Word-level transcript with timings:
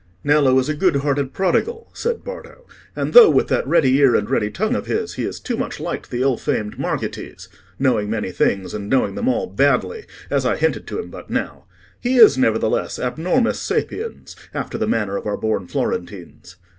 "Nello 0.23 0.57
is 0.57 0.67
a 0.67 0.73
good 0.73 0.95
hearted 0.95 1.31
prodigal," 1.31 1.91
said 1.93 2.23
Bardo; 2.23 2.65
"and 2.95 3.13
though, 3.13 3.29
with 3.29 3.49
that 3.49 3.67
ready 3.67 3.97
ear 3.97 4.15
and 4.15 4.27
ready 4.27 4.49
tongue 4.49 4.73
of 4.73 4.87
his, 4.87 5.13
he 5.13 5.25
is 5.25 5.39
too 5.39 5.55
much 5.55 5.79
like 5.79 6.09
the 6.09 6.23
ill 6.23 6.37
famed 6.37 6.79
Margites—knowing 6.79 8.09
many 8.09 8.31
things 8.31 8.73
and 8.73 8.89
knowing 8.89 9.13
them 9.13 9.27
all 9.27 9.45
badly, 9.45 10.05
as 10.31 10.43
I 10.43 10.55
hinted 10.55 10.87
to 10.87 10.97
him 10.99 11.11
but 11.11 11.29
now—he 11.29 12.15
is 12.15 12.35
nevertheless 12.35 12.97
'abnormis 12.97 13.59
sapiens,' 13.61 14.35
after 14.55 14.79
the 14.79 14.87
manner 14.87 15.17
of 15.17 15.27
our 15.27 15.37
born 15.37 15.67
Florentines. 15.67 16.55